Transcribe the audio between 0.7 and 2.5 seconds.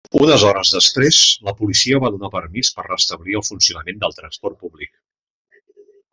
després la Policia va donar